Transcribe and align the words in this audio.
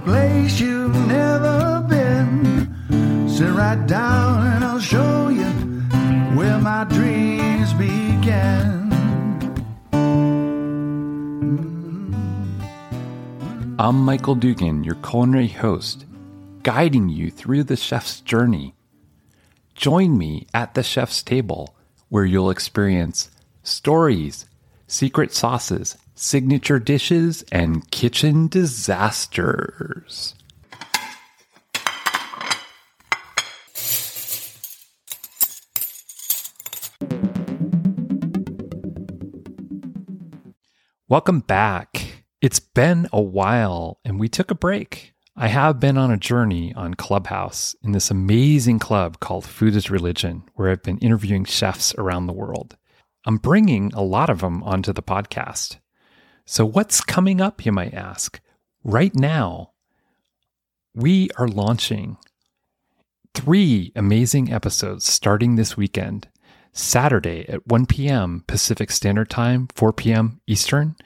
place 0.00 0.60
you've 0.60 0.94
never 1.06 1.84
been. 1.88 3.28
Sit 3.28 3.50
right 3.50 3.86
down 3.86 4.46
and 4.46 4.64
I'll 4.64 4.80
show 4.80 5.28
you 5.28 5.50
where 6.36 6.58
my 6.58 6.84
dreams 6.84 7.72
begin. 7.74 8.90
I'm 13.78 13.96
Michael 13.96 14.34
Dugan, 14.34 14.84
your 14.84 14.96
culinary 14.96 15.48
host, 15.48 16.04
guiding 16.62 17.08
you 17.08 17.30
through 17.30 17.64
the 17.64 17.76
chef's 17.76 18.20
journey. 18.20 18.74
Join 19.74 20.18
me 20.18 20.46
at 20.52 20.74
the 20.74 20.82
chef's 20.82 21.22
table 21.22 21.74
where 22.10 22.24
you'll 22.24 22.50
experience 22.50 23.30
stories, 23.62 24.46
secret 24.86 25.32
sauces, 25.32 25.96
signature 26.20 26.78
dishes, 26.78 27.42
and 27.50 27.90
kitchen 27.90 28.46
disasters. 28.46 30.34
Welcome 41.08 41.40
back. 41.40 42.24
It's 42.42 42.60
been 42.60 43.08
a 43.12 43.20
while 43.20 43.98
and 44.04 44.20
we 44.20 44.28
took 44.28 44.50
a 44.50 44.54
break. 44.54 45.14
I 45.34 45.48
have 45.48 45.80
been 45.80 45.96
on 45.96 46.10
a 46.10 46.18
journey 46.18 46.74
on 46.74 46.94
Clubhouse 46.94 47.74
in 47.82 47.92
this 47.92 48.10
amazing 48.10 48.78
club 48.78 49.20
called 49.20 49.46
Food 49.46 49.74
is 49.74 49.90
Religion, 49.90 50.42
where 50.54 50.70
I've 50.70 50.82
been 50.82 50.98
interviewing 50.98 51.46
chefs 51.46 51.94
around 51.94 52.26
the 52.26 52.34
world. 52.34 52.76
I'm 53.26 53.38
bringing 53.38 53.90
a 53.94 54.02
lot 54.02 54.28
of 54.28 54.40
them 54.40 54.62
onto 54.62 54.92
the 54.92 55.02
podcast. 55.02 55.78
So, 56.52 56.66
what's 56.66 57.00
coming 57.00 57.40
up, 57.40 57.64
you 57.64 57.70
might 57.70 57.94
ask? 57.94 58.40
Right 58.82 59.14
now, 59.14 59.70
we 60.92 61.30
are 61.38 61.46
launching 61.46 62.16
three 63.34 63.92
amazing 63.94 64.52
episodes 64.52 65.04
starting 65.04 65.54
this 65.54 65.76
weekend. 65.76 66.26
Saturday 66.72 67.48
at 67.48 67.68
1 67.68 67.86
p.m. 67.86 68.42
Pacific 68.48 68.90
Standard 68.90 69.30
Time, 69.30 69.68
4 69.76 69.92
p.m. 69.92 70.40
Eastern. 70.48 70.96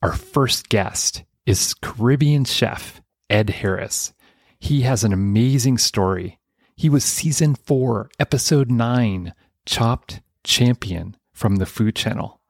Our 0.00 0.14
first 0.14 0.70
guest 0.70 1.22
is 1.44 1.74
Caribbean 1.74 2.46
chef 2.46 3.02
Ed 3.28 3.50
Harris. 3.50 4.14
He 4.58 4.80
has 4.82 5.04
an 5.04 5.12
amazing 5.12 5.76
story. 5.76 6.38
He 6.76 6.88
was 6.88 7.04
season 7.04 7.56
four, 7.56 8.08
episode 8.18 8.70
nine, 8.70 9.34
Chopped 9.66 10.22
Champion 10.44 11.14
from 11.34 11.56
the 11.56 11.66
Food 11.66 11.94
Channel. 11.94 12.40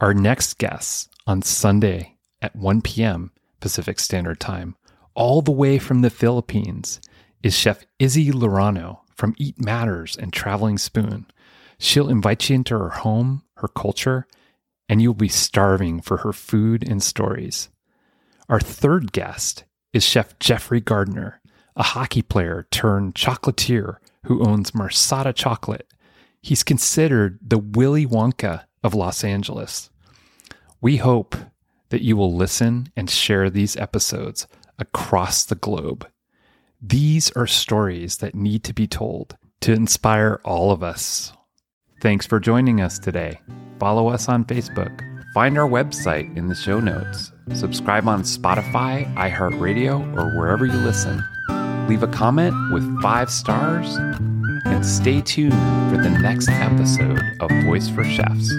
Our 0.00 0.14
next 0.14 0.58
guest 0.58 1.11
on 1.26 1.42
Sunday 1.42 2.16
at 2.40 2.56
1 2.56 2.82
p.m. 2.82 3.32
Pacific 3.60 4.00
Standard 4.00 4.40
Time, 4.40 4.76
all 5.14 5.42
the 5.42 5.52
way 5.52 5.78
from 5.78 6.02
the 6.02 6.10
Philippines, 6.10 7.00
is 7.42 7.56
Chef 7.56 7.84
Isi 7.98 8.30
Laureano 8.30 9.00
from 9.14 9.34
Eat 9.38 9.60
Matters 9.60 10.16
and 10.16 10.32
Traveling 10.32 10.78
Spoon. 10.78 11.26
She'll 11.78 12.08
invite 12.08 12.48
you 12.48 12.56
into 12.56 12.78
her 12.78 12.90
home, 12.90 13.42
her 13.56 13.68
culture, 13.68 14.26
and 14.88 15.00
you'll 15.00 15.14
be 15.14 15.28
starving 15.28 16.00
for 16.00 16.18
her 16.18 16.32
food 16.32 16.86
and 16.88 17.02
stories. 17.02 17.68
Our 18.48 18.60
third 18.60 19.12
guest 19.12 19.64
is 19.92 20.04
Chef 20.04 20.38
Jeffray 20.38 20.84
Gardner, 20.84 21.40
a 21.76 21.82
hockey 21.82 22.22
player 22.22 22.66
turned 22.70 23.14
chocolatier 23.14 23.96
who 24.26 24.44
owns 24.44 24.72
Marsata 24.72 25.34
Chocolate. 25.34 25.92
He's 26.40 26.62
considered 26.62 27.38
the 27.40 27.58
Willy 27.58 28.06
Wonka 28.06 28.64
of 28.82 28.94
Los 28.94 29.24
Angeles. 29.24 29.90
We 30.82 30.96
hope 30.96 31.36
that 31.90 32.02
you 32.02 32.16
will 32.16 32.34
listen 32.34 32.88
and 32.96 33.08
share 33.08 33.48
these 33.48 33.76
episodes 33.76 34.48
across 34.80 35.44
the 35.44 35.54
globe. 35.54 36.08
These 36.80 37.30
are 37.36 37.46
stories 37.46 38.16
that 38.16 38.34
need 38.34 38.64
to 38.64 38.74
be 38.74 38.88
told 38.88 39.36
to 39.60 39.72
inspire 39.72 40.40
all 40.44 40.72
of 40.72 40.82
us. 40.82 41.32
Thanks 42.00 42.26
for 42.26 42.40
joining 42.40 42.80
us 42.80 42.98
today. 42.98 43.40
Follow 43.78 44.08
us 44.08 44.28
on 44.28 44.44
Facebook. 44.44 44.90
Find 45.34 45.56
our 45.56 45.68
website 45.68 46.36
in 46.36 46.48
the 46.48 46.54
show 46.56 46.80
notes. 46.80 47.30
Subscribe 47.54 48.08
on 48.08 48.22
Spotify, 48.22 49.14
iHeartRadio, 49.14 50.16
or 50.18 50.36
wherever 50.36 50.66
you 50.66 50.72
listen. 50.72 51.22
Leave 51.88 52.02
a 52.02 52.08
comment 52.08 52.56
with 52.72 53.00
five 53.00 53.30
stars 53.30 53.94
and 54.64 54.84
stay 54.84 55.20
tuned 55.20 55.52
for 55.92 56.02
the 56.02 56.10
next 56.10 56.48
episode 56.48 57.22
of 57.38 57.50
Voice 57.66 57.88
for 57.88 58.02
Chefs. 58.02 58.52